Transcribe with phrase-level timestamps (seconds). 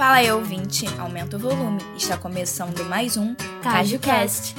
[0.00, 1.78] Fala aí, ouvinte, aumenta o volume.
[1.94, 4.54] Está começando mais um CajuCast.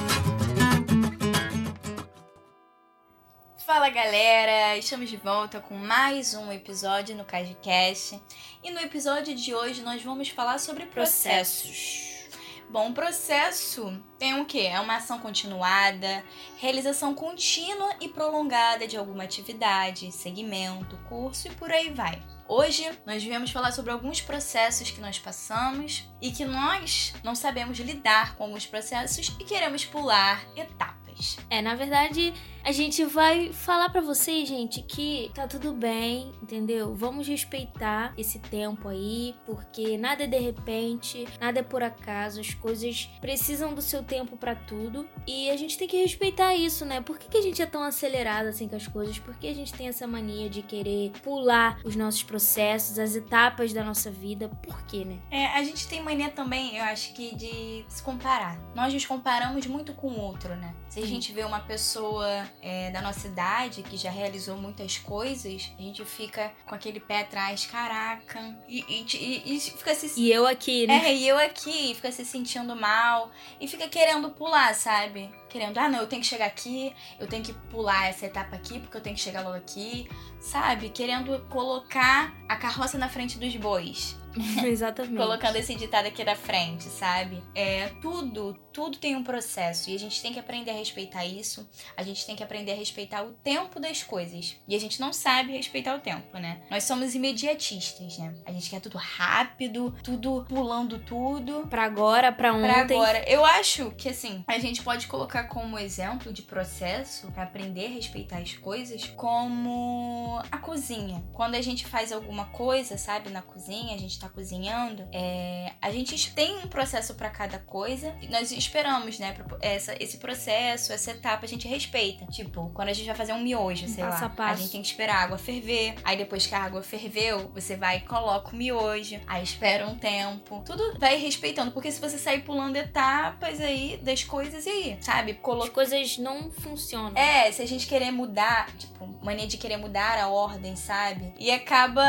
[3.66, 8.22] Fala galera, estamos de volta com mais um episódio no CajuCast.
[8.62, 12.28] E no episódio de hoje nós vamos falar sobre processos.
[12.70, 14.68] Bom, processo tem o quê?
[14.70, 16.22] É uma ação continuada,
[16.56, 22.22] realização contínua e prolongada de alguma atividade, segmento, curso e por aí vai.
[22.54, 27.78] Hoje nós viemos falar sobre alguns processos que nós passamos e que nós não sabemos
[27.78, 31.38] lidar com alguns processos e queremos pular etapas.
[31.48, 36.94] É, na verdade, a gente vai falar para vocês, gente, que tá tudo bem, entendeu?
[36.94, 42.54] Vamos respeitar esse tempo aí, porque nada é de repente, nada é por acaso, as
[42.54, 47.00] coisas precisam do seu tempo para tudo e a gente tem que respeitar isso, né?
[47.00, 49.18] Por que, que a gente é tão acelerado assim com as coisas?
[49.18, 53.72] Por que a gente tem essa mania de querer pular os nossos processos, as etapas
[53.72, 54.48] da nossa vida?
[54.62, 55.18] Por quê, né?
[55.30, 58.58] É, a gente tem mania também, eu acho que, de se comparar.
[58.74, 60.74] Nós nos comparamos muito com o outro, né?
[60.88, 65.70] Se a gente vê uma pessoa é, da nossa idade que já realizou muitas coisas,
[65.78, 68.56] a gente fica com aquele pé atrás, caraca.
[68.68, 70.20] E, e, e, e fica se.
[70.20, 71.02] E eu aqui, né?
[71.06, 73.30] É, e eu aqui, fica se sentindo mal.
[73.60, 75.30] E fica querendo pular, sabe?
[75.48, 78.78] Querendo, ah, não, eu tenho que chegar aqui, eu tenho que pular essa etapa aqui,
[78.78, 80.08] porque eu tenho que chegar logo aqui,
[80.40, 80.88] sabe?
[80.88, 84.21] Querendo colocar a carroça na frente dos bois.
[84.64, 85.16] Exatamente.
[85.16, 87.42] Colocando esse ditado aqui da frente, sabe?
[87.54, 91.68] É, tudo, tudo tem um processo e a gente tem que aprender a respeitar isso.
[91.96, 94.56] A gente tem que aprender a respeitar o tempo das coisas.
[94.66, 96.62] E a gente não sabe respeitar o tempo, né?
[96.70, 98.34] Nós somos imediatistas, né?
[98.46, 101.66] A gente quer tudo rápido, tudo pulando tudo.
[101.68, 102.62] Pra agora, pra ontem.
[102.62, 103.24] Pra agora.
[103.28, 107.90] Eu acho que assim, a gente pode colocar como exemplo de processo para aprender a
[107.90, 111.22] respeitar as coisas como a cozinha.
[111.32, 115.90] Quando a gente faz alguma coisa, sabe, na cozinha, a gente tá cozinhando, é, a
[115.90, 121.10] gente tem um processo para cada coisa e nós esperamos, né, essa, esse processo, essa
[121.10, 122.26] etapa a gente respeita.
[122.26, 124.52] Tipo, quando a gente vai fazer um miojo, sei passo lá, a, passo.
[124.52, 125.94] a gente tem que esperar a água ferver.
[126.04, 129.96] Aí depois que a água ferveu, você vai e coloca o miojo, aí espera um
[129.96, 130.62] tempo.
[130.64, 135.34] Tudo vai respeitando, porque se você sair pulando etapas aí das coisas e aí, sabe?
[135.34, 135.64] Colo...
[135.64, 137.16] As coisas não funcionam.
[137.16, 141.32] É, se a gente querer mudar, tipo, mania de querer mudar a ordem, sabe?
[141.38, 142.04] E acaba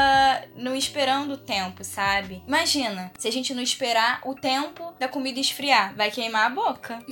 [0.56, 2.03] não esperando o tempo, sabe?
[2.47, 7.00] Imagina, se a gente não esperar o tempo da comida esfriar, vai queimar a boca.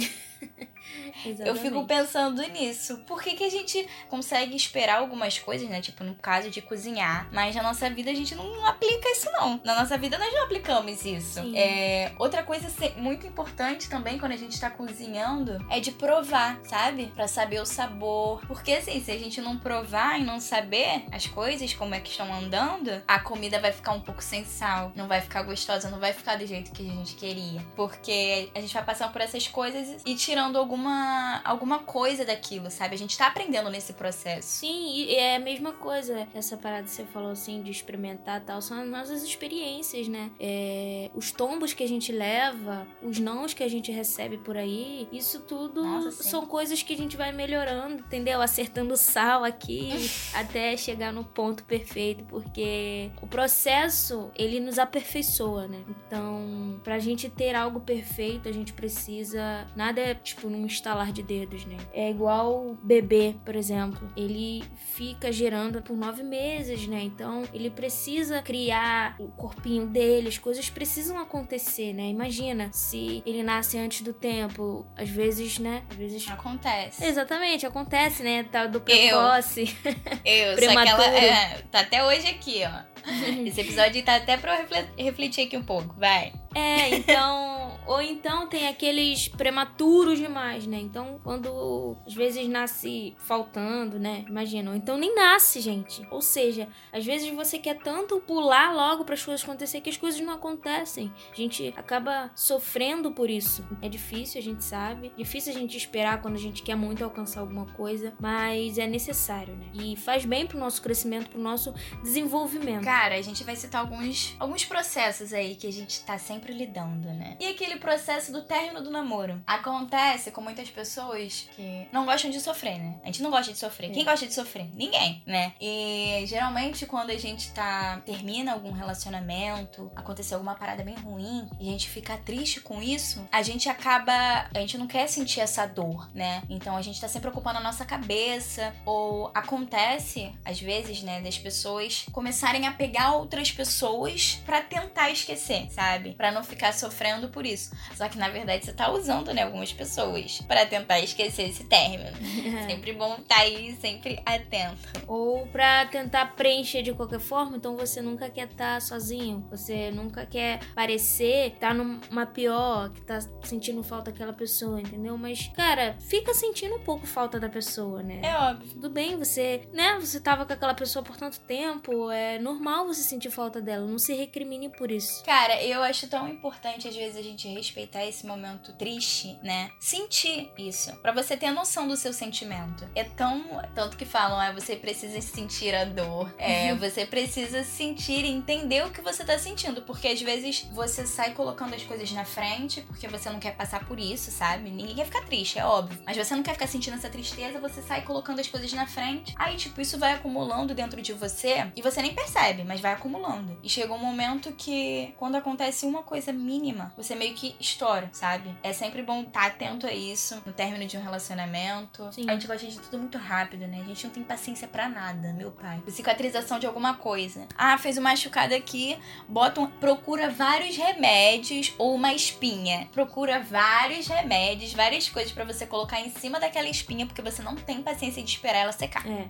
[1.46, 2.98] Eu fico pensando nisso.
[3.08, 5.82] Por que, que a gente consegue esperar algumas coisas, né?
[5.82, 9.60] Tipo, no caso de cozinhar, mas na nossa vida a gente não aplica isso, não.
[9.64, 11.40] Na nossa vida nós não aplicamos isso.
[11.56, 12.68] É, outra coisa
[12.98, 17.08] muito importante também quando a gente tá cozinhando é de provar, sabe?
[17.08, 18.46] Pra saber o sabor.
[18.48, 22.10] Porque assim, se a gente não provar e não saber as coisas, como é que
[22.10, 26.00] estão andando, a comida vai ficar um pouco sem sal, não vai ficar gostosa, não
[26.00, 27.62] vai ficar do jeito que a gente queria.
[27.76, 31.11] Porque a gente vai passando por essas coisas e tirando alguma
[31.44, 32.96] alguma coisa daquilo, sabe?
[32.96, 34.48] A gente tá aprendendo nesse processo.
[34.48, 36.28] Sim, e é a mesma coisa.
[36.34, 40.32] Essa parada que você falou assim, de experimentar tal, são as nossas experiências, né?
[40.40, 45.08] É, os tombos que a gente leva, os nãos que a gente recebe por aí,
[45.12, 48.42] isso tudo Nossa, são coisas que a gente vai melhorando, entendeu?
[48.42, 49.92] Acertando sal aqui
[50.34, 55.84] até chegar no ponto perfeito, porque o processo, ele nos aperfeiçoa, né?
[55.90, 59.68] Então, pra gente ter algo perfeito, a gente precisa.
[59.76, 61.78] Nada é, tipo, num instalar estalar de dedos, né?
[61.94, 64.12] É igual bebê, por exemplo.
[64.16, 64.64] Ele
[64.94, 67.02] fica gerando por nove meses, né?
[67.02, 72.08] Então ele precisa criar o corpinho dele, as coisas precisam acontecer, né?
[72.10, 75.84] Imagina se ele nasce antes do tempo, às vezes, né?
[75.90, 77.04] Às vezes acontece.
[77.04, 78.44] Exatamente, acontece, né?
[78.52, 79.76] Tal do precoce.
[80.24, 81.02] Eu, eu prematuro.
[81.02, 82.92] Ela, é, tá até hoje aqui, ó.
[83.46, 86.34] Esse episódio tá até pra eu refletir aqui um pouco, vai.
[86.56, 87.80] É, então.
[87.88, 90.80] ou então tem aqueles prematuros demais, né?
[90.80, 94.26] Então, quando às vezes nasce faltando, né?
[94.28, 94.72] Imagina.
[94.72, 96.06] Ou então nem nasce, gente.
[96.10, 99.98] Ou seja, às vezes você quer tanto pular logo para as coisas acontecer que as
[99.98, 101.12] coisas não acontecem.
[101.32, 103.66] A gente acaba sofrendo por isso.
[103.82, 105.12] É difícil, a gente sabe.
[105.18, 109.56] Difícil a gente esperar quando a gente quer muito alcançar alguma coisa, mas é necessário,
[109.56, 109.66] né?
[109.74, 112.84] E faz bem pro nosso crescimento, pro nosso desenvolvimento.
[112.84, 116.54] Cara, a gente vai citar alguns, alguns processos aí que a gente tá sempre sempre
[116.54, 117.38] lidando, né?
[117.40, 119.40] E aquele processo do término do namoro?
[119.46, 122.96] Acontece com muitas pessoas que não gostam de sofrer, né?
[123.04, 123.92] A gente não gosta de sofrer.
[123.92, 124.68] Quem gosta de sofrer?
[124.74, 125.54] Ninguém, né?
[125.62, 131.70] E geralmente quando a gente tá termina algum relacionamento, aconteceu alguma parada bem ruim e
[131.70, 135.66] a gente fica triste com isso, a gente acaba, a gente não quer sentir essa
[135.68, 136.42] dor, né?
[136.50, 141.38] Então a gente tá sempre ocupando a nossa cabeça ou acontece às vezes, né, das
[141.38, 146.14] pessoas começarem a pegar outras pessoas para tentar esquecer, sabe?
[146.14, 147.72] Para não ficar sofrendo por isso.
[147.96, 152.12] Só que na verdade você tá usando, né, algumas pessoas para tentar esquecer esse término.
[152.68, 155.06] sempre bom estar tá aí, sempre atento.
[155.08, 159.92] Ou para tentar preencher de qualquer forma, então você nunca quer estar tá sozinho, você
[159.92, 165.18] nunca quer parecer tá numa pior, que tá sentindo falta daquela pessoa, entendeu?
[165.18, 168.22] Mas, cara, fica sentindo um pouco falta da pessoa, né?
[168.24, 168.70] É óbvio.
[168.72, 173.04] Tudo bem, você, né, você tava com aquela pessoa por tanto tempo, é normal você
[173.04, 175.24] sentir falta dela, não se recrimine por isso.
[175.24, 179.72] Cara, eu acho tão importante às vezes a gente respeitar esse momento triste, né?
[179.80, 182.88] Sentir isso, para você ter a noção do seu sentimento.
[182.96, 186.34] É tão tanto que falam, é você precisa sentir a dor.
[186.38, 186.80] É, uhum.
[186.80, 191.34] você precisa sentir e entender o que você tá sentindo, porque às vezes você sai
[191.34, 194.70] colocando as coisas na frente porque você não quer passar por isso, sabe?
[194.70, 196.00] Ninguém quer ficar triste, é óbvio.
[196.06, 199.34] Mas você não quer ficar sentindo essa tristeza, você sai colocando as coisas na frente.
[199.38, 203.58] Aí, tipo, isso vai acumulando dentro de você e você nem percebe, mas vai acumulando.
[203.64, 208.54] E chega um momento que, quando acontece uma coisa mínima, você meio que estoura, sabe?
[208.62, 212.12] É sempre bom estar atento a isso no término de um relacionamento.
[212.12, 212.30] Sim.
[212.30, 213.80] A gente gosta de tudo muito rápido, né?
[213.80, 215.82] A gente não tem paciência para nada, meu pai.
[215.88, 217.48] Cicatrização de alguma coisa.
[217.58, 222.90] Ah, fez uma machucada aqui, bota um, procura vários remédios ou uma espinha.
[222.92, 227.56] Procura vários remédios, várias coisas para você colocar em cima daquela espinha, porque você não
[227.56, 229.06] tem paciência de esperar ela secar.
[229.08, 229.30] É.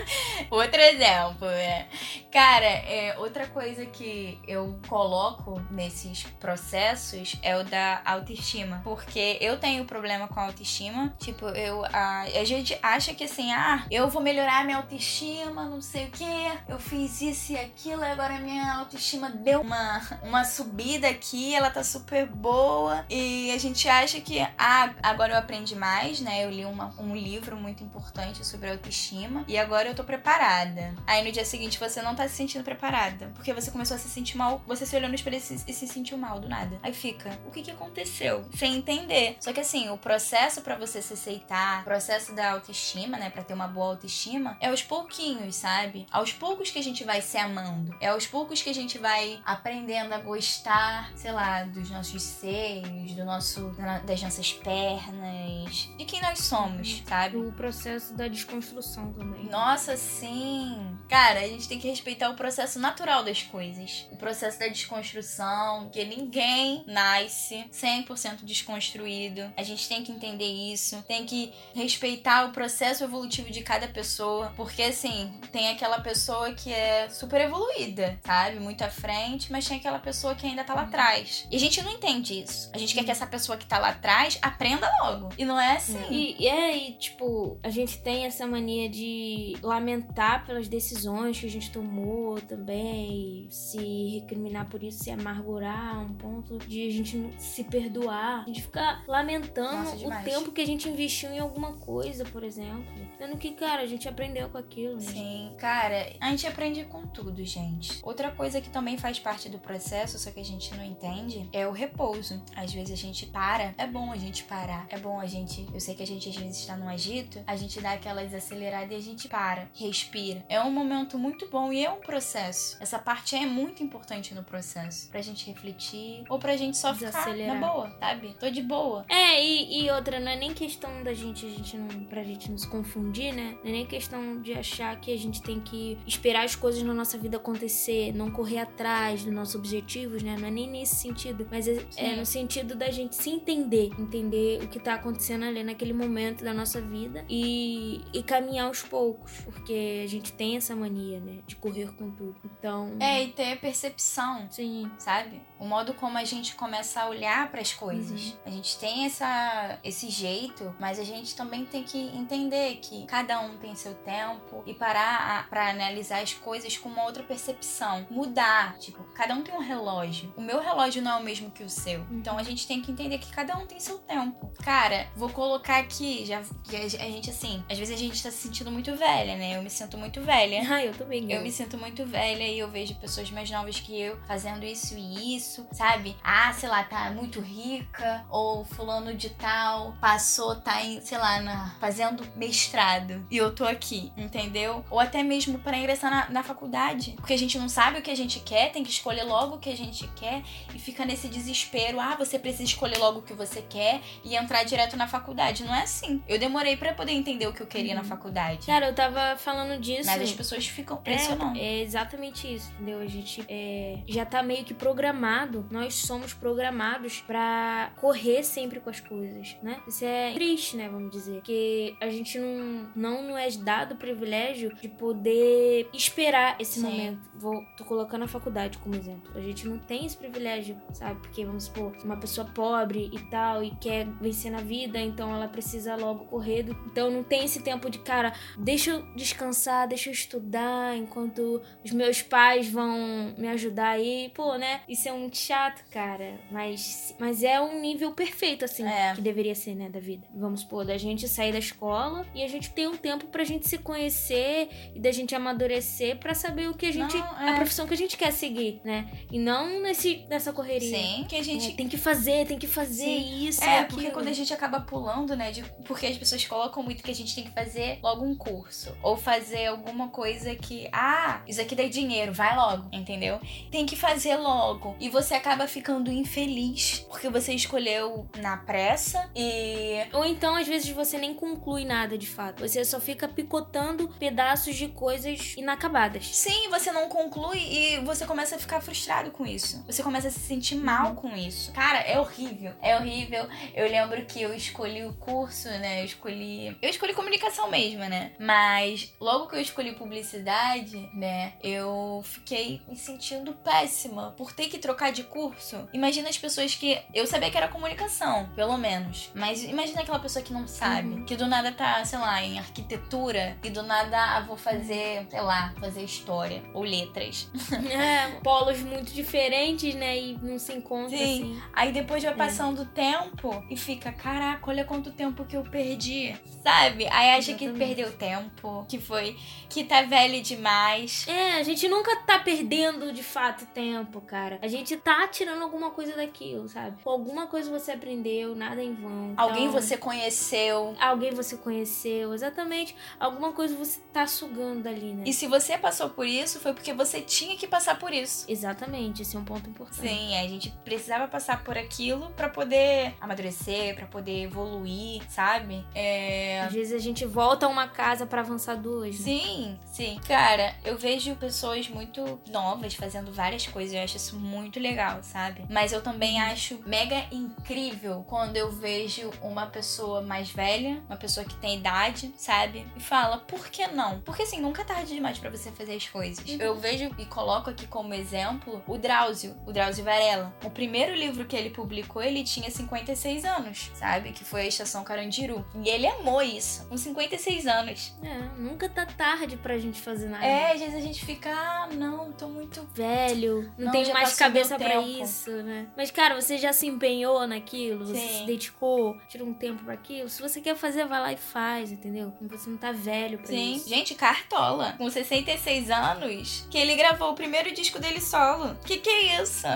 [0.50, 1.88] Outro exemplo, né?
[2.32, 8.80] Cara, é, outra coisa que eu coloco nesses processos é o da autoestima.
[8.82, 11.14] Porque eu tenho problema com a autoestima.
[11.18, 11.84] Tipo, eu.
[11.92, 16.10] A, a gente acha que assim, ah, eu vou melhorar minha autoestima, não sei o
[16.10, 16.24] que.
[16.66, 21.70] Eu fiz isso e aquilo, e agora minha autoestima deu uma, uma subida aqui, ela
[21.70, 23.04] tá super boa.
[23.10, 26.42] E a gente acha que, ah, agora eu aprendi mais, né?
[26.46, 30.94] Eu li uma, um livro muito importante sobre autoestima e agora eu tô preparada.
[31.06, 34.08] Aí no dia seguinte você não tá se sentindo preparada, porque você começou a se
[34.08, 36.78] sentir mal, você se olhou no espelho e se, e se sentiu mal do nada.
[36.82, 38.44] Aí fica, o que que aconteceu?
[38.54, 39.36] Sem entender.
[39.40, 43.42] Só que assim, o processo para você se aceitar, o processo da autoestima, né, para
[43.42, 46.06] ter uma boa autoestima, é aos pouquinhos, sabe?
[46.10, 47.94] Aos poucos que a gente vai se amando.
[48.00, 53.12] É aos poucos que a gente vai aprendendo a gostar, sei lá, dos nossos seios,
[53.12, 53.72] do nosso
[54.04, 57.36] das nossas pernas, de quem nós somos, sabe?
[57.36, 59.44] O processo da desconstrução também.
[59.44, 60.98] Nossa, sim.
[61.08, 64.06] Cara, a gente tem que respeitar o processo natural das coisas.
[64.10, 69.52] O processo da desconstrução, que ninguém nasce 100% desconstruído.
[69.56, 74.52] A gente tem que entender isso, tem que respeitar o processo evolutivo de cada pessoa,
[74.56, 78.58] porque assim, tem aquela pessoa que é super evoluída, sabe?
[78.60, 81.46] Muito à frente, mas tem aquela pessoa que ainda tá lá atrás.
[81.50, 82.70] E a gente não entende isso.
[82.72, 85.30] A gente quer que essa pessoa que tá lá atrás aprenda logo.
[85.38, 85.98] E não é assim.
[86.10, 91.46] E, e é, e, tipo, a gente tem essa mania de lamentar pelas decisões que
[91.46, 92.01] a gente tomou
[92.46, 98.42] também, se recriminar por isso, se amargurar a um ponto de a gente se perdoar.
[98.42, 102.44] A gente ficar lamentando Nossa, o tempo que a gente investiu em alguma coisa, por
[102.44, 102.84] exemplo.
[103.18, 104.94] Sendo que, cara, a gente aprendeu com aquilo.
[104.94, 105.00] Né?
[105.00, 108.00] Sim, cara, a gente aprende com tudo, gente.
[108.02, 111.66] Outra coisa que também faz parte do processo, só que a gente não entende, é
[111.66, 112.42] o repouso.
[112.56, 115.68] Às vezes a gente para, é bom a gente parar, é bom a gente.
[115.72, 118.90] Eu sei que a gente às vezes está no agito, a gente dá aquelas aceleradas
[118.92, 120.44] e a gente para, respira.
[120.48, 122.76] É um momento muito bom e é um processo.
[122.80, 125.08] Essa parte é muito importante no processo.
[125.10, 128.36] Pra gente refletir ou pra gente só ficar na boa, sabe?
[128.38, 129.04] Tô de boa.
[129.08, 132.50] É, e, e outra, não é nem questão da gente, a gente não, pra gente
[132.50, 133.56] nos confundir, né?
[133.62, 136.94] Não é nem questão de achar que a gente tem que esperar as coisas na
[136.94, 140.36] nossa vida acontecer, não correr atrás dos nossos objetivos, né?
[140.38, 144.62] Não é nem nesse sentido, mas é, é no sentido da gente se entender, entender
[144.62, 149.32] o que tá acontecendo ali naquele momento da nossa vida e, e caminhar aos poucos,
[149.44, 151.38] porque a gente tem essa mania, né?
[151.46, 152.36] De correr com tudo.
[152.44, 152.96] Então.
[153.00, 154.46] É, e ter percepção.
[154.50, 154.90] Sim.
[154.98, 155.40] Sabe?
[155.58, 158.32] O modo como a gente começa a olhar para as coisas.
[158.32, 158.36] Uhum.
[158.46, 163.40] A gente tem essa, esse jeito, mas a gente também tem que entender que cada
[163.40, 168.06] um tem seu tempo e parar para analisar as coisas com uma outra percepção.
[168.10, 168.76] Mudar.
[168.78, 170.32] Tipo, cada um tem um relógio.
[170.36, 172.00] O meu relógio não é o mesmo que o seu.
[172.00, 172.18] Uhum.
[172.18, 174.52] Então a gente tem que entender que cada um tem seu tempo.
[174.62, 178.38] Cara, vou colocar aqui, já que a gente assim, às vezes a gente tá se
[178.38, 179.56] sentindo muito velha, né?
[179.56, 180.62] Eu me sinto muito velha.
[180.72, 181.30] Ah, eu também.
[181.30, 184.96] Eu me sinto muito velha e eu vejo pessoas mais novas que eu fazendo isso
[184.96, 186.16] e isso isso, sabe?
[186.22, 191.40] Ah, sei lá, tá muito rica, ou fulano de tal passou, tá em, sei lá,
[191.40, 194.84] na, fazendo mestrado e eu tô aqui, entendeu?
[194.90, 198.10] Ou até mesmo para ingressar na, na faculdade, porque a gente não sabe o que
[198.10, 200.42] a gente quer, tem que escolher logo o que a gente quer
[200.74, 202.00] e fica nesse desespero.
[202.00, 205.64] Ah, você precisa escolher logo o que você quer e entrar direto na faculdade.
[205.64, 206.22] Não é assim.
[206.28, 207.98] Eu demorei para poder entender o que eu queria uhum.
[207.98, 208.66] na faculdade.
[208.66, 210.06] Cara, eu tava falando disso.
[210.06, 211.51] Mas as pessoas ficam pressionando.
[211.51, 213.00] É, é exatamente isso, entendeu?
[213.00, 218.90] A gente é, já tá meio que programado, nós somos programados para correr sempre com
[218.90, 219.80] as coisas, né?
[219.86, 220.88] Isso é triste, né?
[220.88, 221.42] Vamos dizer.
[221.42, 226.86] Que a gente não, não não é dado o privilégio de poder esperar esse Sim.
[226.86, 227.30] momento.
[227.34, 229.32] Vou, tô colocando a faculdade como exemplo.
[229.34, 231.20] A gente não tem esse privilégio, sabe?
[231.20, 235.48] Porque, vamos supor, uma pessoa pobre e tal, e quer vencer na vida, então ela
[235.48, 236.66] precisa logo correr.
[236.86, 241.41] Então não tem esse tempo de, cara, deixa eu descansar, deixa eu estudar enquanto
[241.84, 244.30] os meus pais vão me ajudar aí.
[244.34, 244.80] Pô, né?
[244.88, 246.38] Isso é muito chato, cara.
[246.50, 249.14] Mas, mas é um nível perfeito, assim, é.
[249.14, 250.26] que deveria ser, né, da vida.
[250.34, 253.68] Vamos supor, da gente sair da escola e a gente ter um tempo pra gente
[253.68, 257.16] se conhecer e da gente amadurecer para saber o que a gente.
[257.16, 257.50] Não, é.
[257.50, 259.08] a profissão que a gente quer seguir, né?
[259.30, 260.96] E não nesse, nessa correria.
[260.96, 261.72] Sim, que a gente.
[261.72, 263.46] É, tem que fazer, tem que fazer Sim.
[263.46, 263.64] isso.
[263.64, 265.50] É, porque quando a gente acaba pulando, né?
[265.50, 268.96] De, porque as pessoas colocam muito que a gente tem que fazer logo um curso.
[269.02, 270.88] Ou fazer alguma coisa que.
[270.92, 273.40] Ah, isso aqui dá dinheiro, vai logo, entendeu?
[273.70, 274.96] Tem que fazer logo.
[275.00, 280.06] E você acaba ficando infeliz porque você escolheu na pressa e.
[280.12, 282.66] Ou então, às vezes, você nem conclui nada de fato.
[282.66, 286.26] Você só fica picotando pedaços de coisas inacabadas.
[286.26, 289.82] Sim, você não conclui e você começa a ficar frustrado com isso.
[289.86, 291.14] Você começa a se sentir mal uhum.
[291.14, 291.72] com isso.
[291.72, 292.72] Cara, é horrível.
[292.80, 293.46] É horrível.
[293.74, 296.00] Eu lembro que eu escolhi o curso, né?
[296.00, 296.76] Eu escolhi.
[296.80, 298.32] Eu escolhi comunicação mesmo, né?
[298.38, 301.52] Mas logo que eu escolhi publicidade, né?
[301.62, 305.88] Eu fiquei me sentindo péssima por ter que trocar de curso.
[305.92, 307.00] Imagina as pessoas que.
[307.14, 309.30] Eu sabia que era comunicação, pelo menos.
[309.32, 311.14] Mas imagina aquela pessoa que não sabe.
[311.14, 311.24] Uhum.
[311.24, 315.40] Que do nada tá, sei lá, em arquitetura e do nada ah, vou fazer, sei
[315.40, 317.48] lá, fazer história ou letras.
[317.92, 320.18] É, polos muito diferentes, né?
[320.18, 321.24] E não se encontra Sim.
[321.24, 321.62] assim.
[321.74, 322.36] Aí depois vai é.
[322.36, 322.86] passando o é.
[322.86, 326.34] tempo e fica, caraca, olha quanto tempo que eu perdi.
[326.62, 327.06] Sabe?
[327.08, 327.58] Aí acha Exatamente.
[327.58, 329.36] que perdeu tempo, que foi
[329.68, 331.11] que tá velho demais.
[331.26, 334.58] É, a gente nunca tá perdendo de fato tempo, cara.
[334.62, 336.96] A gente tá tirando alguma coisa daquilo, sabe?
[337.04, 339.34] Alguma coisa você aprendeu, nada em vão.
[339.36, 339.80] Alguém então...
[339.80, 340.94] você conheceu.
[340.98, 342.94] Alguém você conheceu, exatamente.
[343.18, 345.24] Alguma coisa você tá sugando dali, né?
[345.26, 348.44] E se você passou por isso, foi porque você tinha que passar por isso.
[348.48, 350.08] Exatamente, esse é um ponto importante.
[350.08, 355.84] Sim, a gente precisava passar por aquilo para poder amadurecer, para poder evoluir, sabe?
[355.94, 356.60] É...
[356.62, 359.18] Às vezes a gente volta a uma casa para avançar duas.
[359.18, 359.24] Né?
[359.24, 360.20] Sim, sim.
[360.26, 365.64] Cara, eu vejo pessoas muito novas fazendo várias coisas, eu acho isso muito legal, sabe?
[365.68, 371.44] Mas eu também acho mega incrível quando eu vejo uma pessoa mais velha, uma pessoa
[371.44, 372.86] que tem idade, sabe?
[372.96, 374.20] E fala, por que não?
[374.20, 376.38] Porque assim, nunca é tarde demais para você fazer as coisas.
[376.46, 376.56] Uhum.
[376.60, 380.54] Eu vejo e coloco aqui como exemplo o Drauzio, o Drauzio Varela.
[380.62, 384.30] O primeiro livro que ele publicou, ele tinha 56 anos, sabe?
[384.30, 385.66] Que foi a Estação Carandiru.
[385.82, 388.14] E ele amou isso, com 56 anos.
[388.22, 390.46] É, nunca tá tarde pra gente fazer nada.
[390.46, 394.76] É, vezes a gente fica, ah, não, tô muito velho, não, não tenho mais cabeça
[394.76, 395.86] para isso, né?
[395.96, 398.12] Mas, cara, você já se empenhou naquilo, Sim.
[398.14, 400.28] você se dedicou, tirou um tempo para aquilo.
[400.28, 402.32] Se você quer fazer, vai lá e faz, entendeu?
[402.42, 403.74] Você não tá velho pra Sim.
[403.74, 403.88] isso.
[403.88, 408.76] Gente, Cartola, com 66 anos, que ele gravou o primeiro disco dele solo.
[408.84, 409.66] Que que é isso?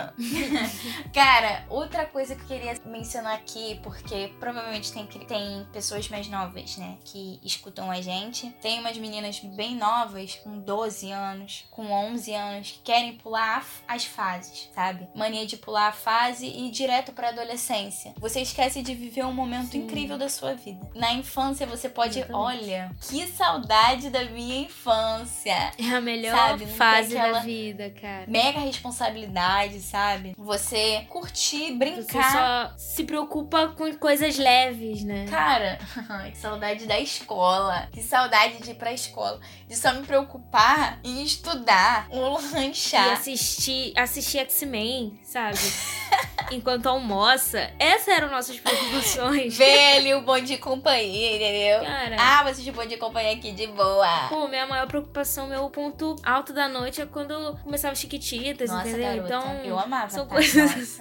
[1.13, 6.77] Cara, outra coisa que eu queria mencionar aqui, porque provavelmente tem, tem pessoas mais novas,
[6.77, 8.51] né, que escutam a gente.
[8.61, 14.05] Tem umas meninas bem novas, com 12 anos, com 11 anos, que querem pular as
[14.05, 15.09] fases, sabe?
[15.15, 18.15] Mania de pular a fase e ir direto pra adolescência.
[18.19, 19.79] Você esquece de viver um momento Sim.
[19.79, 20.87] incrível da sua vida.
[20.95, 22.63] Na infância você pode, Exatamente.
[22.63, 25.73] olha, que saudade da minha infância.
[25.79, 26.67] É a melhor sabe?
[26.67, 28.25] fase da vida, cara.
[28.27, 30.35] Mega responsabilidade, sabe?
[30.37, 32.67] Você curtir, brincar.
[32.67, 35.27] Você só se preocupa com coisas leves, né?
[35.29, 35.79] Cara,
[36.31, 37.89] que saudade da escola.
[37.93, 39.41] Que saudade de ir pra escola.
[39.69, 43.09] De só me preocupar em estudar, ou lanchar.
[43.09, 45.59] E assistir, assistir X-Men, sabe?
[46.51, 47.71] enquanto almoça.
[47.79, 49.57] Essas eram nossas preocupações.
[49.57, 51.81] Ver ali o bonde de companhia, entendeu?
[51.85, 52.17] Cara.
[52.19, 54.29] Ah, vou assistir bonde de companhia aqui de boa.
[54.29, 59.25] Pô, minha maior preocupação, meu ponto alto da noite é quando começava Chiquititas, Nossa, entendeu?
[59.25, 59.65] Garota, então.
[59.65, 60.11] Eu amava.
[60.11, 60.35] São tá?
[60.35, 61.01] coisas.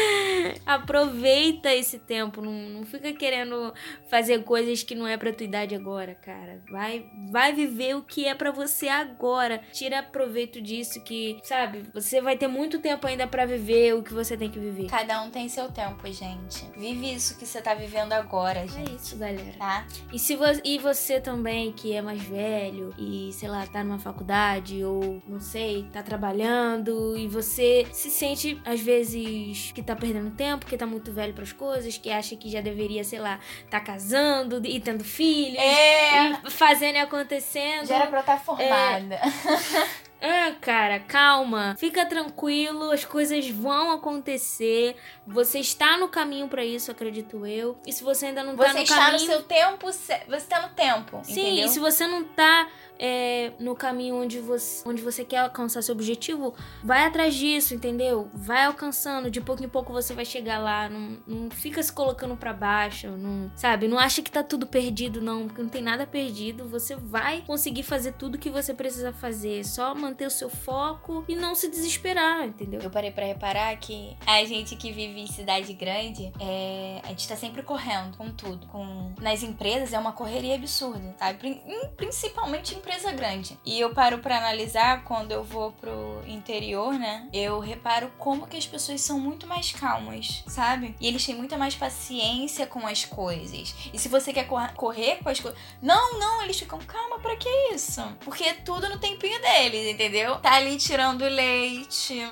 [0.64, 3.72] Aproveita esse tempo, não, não fica querendo
[4.08, 6.62] fazer coisas que não é pra tua idade agora, cara.
[6.70, 9.60] Vai, vai viver o que é para você agora.
[9.72, 14.12] Tira proveito disso que, sabe, você vai ter muito tempo ainda para viver o que
[14.12, 14.75] você tem que viver.
[14.84, 16.64] Cada um tem seu tempo, gente.
[16.76, 18.94] Vive isso que você tá vivendo agora, É gente.
[18.96, 19.54] isso, galera.
[19.58, 19.86] Tá?
[20.12, 23.98] E se vo e você também, que é mais velho e, sei lá, tá numa
[23.98, 30.30] faculdade ou, não sei, tá trabalhando e você se sente, às vezes, que tá perdendo
[30.32, 33.40] tempo, que tá muito velho pras coisas, que acha que já deveria, sei lá,
[33.70, 35.58] tá casando e tendo filhos.
[35.58, 36.32] É!
[36.46, 37.86] E fazendo e acontecendo.
[37.86, 39.20] Já era pra eu estar formada.
[40.20, 41.76] Ah, cara, calma.
[41.78, 44.96] Fica tranquilo, as coisas vão acontecer.
[45.26, 47.76] Você está no caminho pra isso, acredito eu.
[47.86, 50.62] E se você ainda não tá Você no está caminho, no seu tempo, você tá
[50.62, 51.20] no tempo.
[51.22, 51.66] Sim, entendeu?
[51.66, 52.68] e se você não tá
[52.98, 58.30] é, no caminho onde você, onde você quer alcançar seu objetivo, vai atrás disso, entendeu?
[58.32, 60.88] Vai alcançando, de pouco em pouco você vai chegar lá.
[60.88, 63.88] Não, não fica se colocando pra baixo, não, sabe?
[63.88, 66.66] Não acha que tá tudo perdido, não, porque não tem nada perdido.
[66.68, 69.60] Você vai conseguir fazer tudo que você precisa fazer.
[69.60, 72.80] É Só manter o seu foco e não se desesperar, entendeu?
[72.80, 77.26] Eu parei pra reparar que a gente que vive em cidade grande, é, a gente
[77.28, 78.66] tá sempre correndo com tudo.
[78.68, 79.12] Com...
[79.20, 81.14] Nas empresas é uma correria absurda?
[81.38, 83.58] Prin- em- Principalmente empresa grande.
[83.64, 87.28] E eu paro pra analisar quando eu vou pro interior, né?
[87.32, 90.94] Eu reparo como que as pessoas são muito mais calmas, sabe?
[91.00, 93.74] E eles têm muita mais paciência com as coisas.
[93.92, 95.58] E se você quer cor- correr com as coisas.
[95.82, 98.02] Não, não, eles ficam, calma, pra que isso?
[98.20, 100.36] Porque é tudo no tempinho deles, entendeu?
[100.36, 102.28] Tá ali tirando leite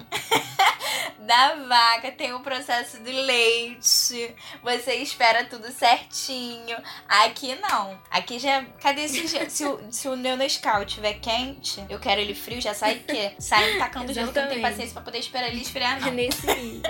[1.20, 4.34] da vaca, tem o processo do leite.
[4.62, 6.76] Você espera tudo certinho.
[7.08, 7.98] Aqui não.
[8.10, 8.62] Aqui já.
[8.80, 9.48] Cadê esse gelo?
[9.50, 13.04] Se o, se o meu Nescau tiver quente, eu quero ele frio, já sai o
[13.04, 13.32] quê?
[13.38, 14.60] Sai tacando gelo que não Exatamente.
[14.62, 16.10] paciência pra poder esperar ele esfriar, É não.
[16.12, 16.82] nesse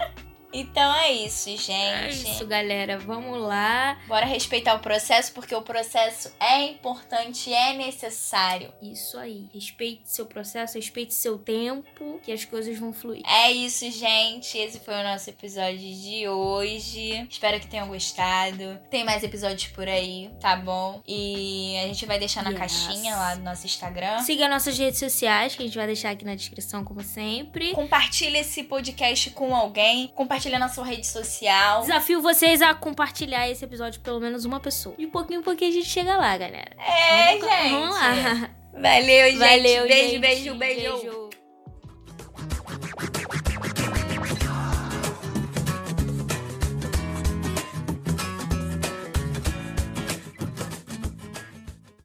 [0.54, 1.72] Então é isso, gente.
[1.72, 2.96] É isso, galera.
[2.98, 3.98] Vamos lá.
[4.06, 8.72] Bora respeitar o processo, porque o processo é importante, é necessário.
[8.80, 9.48] Isso aí.
[9.52, 13.22] Respeite seu processo, respeite seu tempo, que as coisas vão fluir.
[13.26, 14.56] É isso, gente.
[14.56, 17.26] Esse foi o nosso episódio de hoje.
[17.28, 18.78] Espero que tenham gostado.
[18.90, 21.02] Tem mais episódios por aí, tá bom?
[21.06, 22.58] E a gente vai deixar na Yes.
[22.60, 24.20] caixinha lá do nosso Instagram.
[24.22, 27.72] Siga nossas redes sociais, que a gente vai deixar aqui na descrição, como sempre.
[27.72, 30.12] Compartilha esse podcast com alguém.
[30.44, 31.80] Compartilha na sua rede social.
[31.82, 34.94] Desafio vocês a compartilhar esse episódio pelo menos uma pessoa.
[35.10, 36.70] Pouquinho em pouquinho a gente chega lá, galera.
[36.78, 37.70] É, Vamos- gente.
[37.70, 38.50] Vamos lá.
[38.74, 39.38] Valeu, gente.
[39.38, 40.18] Valeu, beijo, gente.
[40.18, 40.92] beijo, beijo.
[40.98, 41.23] beijo.